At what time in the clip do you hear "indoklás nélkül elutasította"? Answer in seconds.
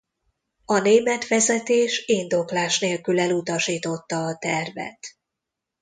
2.07-4.17